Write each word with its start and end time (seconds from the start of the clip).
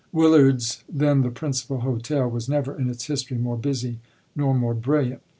Willard's, 0.11 0.83
then 0.89 1.21
the 1.21 1.29
principal 1.29 1.81
hotel, 1.81 2.27
was 2.27 2.49
never 2.49 2.75
in 2.75 2.89
its 2.89 3.05
history 3.05 3.37
more 3.37 3.55
busy 3.55 3.99
nor 4.35 4.55
more 4.55 4.73
brilliant. 4.73 5.21